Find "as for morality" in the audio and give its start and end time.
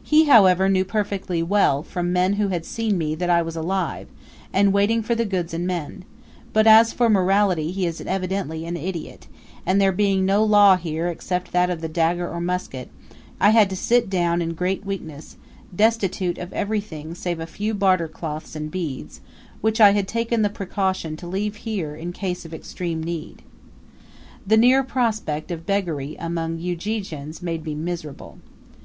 6.68-7.72